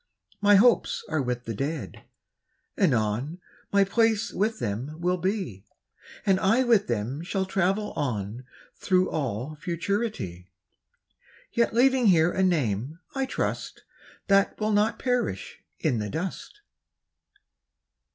My 0.41 0.55
hopes 0.55 1.05
are 1.09 1.21
with 1.21 1.45
the 1.45 1.53
Dead, 1.53 2.05
anon 2.75 3.39
My 3.71 3.83
place 3.83 4.33
with 4.33 4.57
them 4.57 4.99
will 4.99 5.17
be, 5.17 5.63
And 6.25 6.39
I 6.39 6.63
with 6.63 6.87
them 6.87 7.21
shall 7.21 7.45
travel 7.45 7.91
on 7.91 8.43
Through 8.75 9.11
all 9.11 9.53
Futurity; 9.53 10.49
Yet 11.53 11.75
leaving 11.75 12.07
here 12.07 12.31
a 12.31 12.41
name, 12.41 12.97
I 13.13 13.27
trust, 13.27 13.83
That 14.25 14.59
will 14.59 14.71
not 14.71 14.97
perish 14.97 15.59
in 15.77 15.99
the 15.99 16.09
dust. 16.09 16.61